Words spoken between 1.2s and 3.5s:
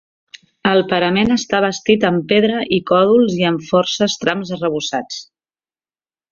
està bastit amb pedra i còdols i